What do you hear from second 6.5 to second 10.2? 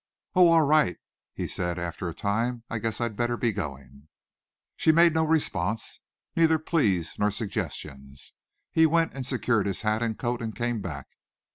pleas nor suggestions. He went and secured his hat and